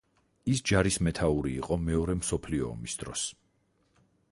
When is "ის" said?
0.53-0.61